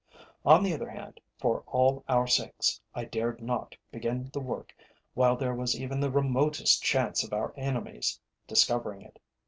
[0.43, 4.73] On the other hand, for all our sakes, I dared not begin the work
[5.13, 9.19] while there was even the remotest chance of our enemies discovering it.